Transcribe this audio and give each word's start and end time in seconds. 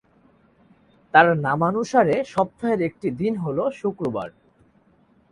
তার 1.13 1.27
নামানুসারে 1.39 2.15
সপ্তাহের 2.25 2.79
একটি 2.81 3.07
দিন 3.19 3.33
হল 3.37 3.57
শুক্রবার। 3.79 4.29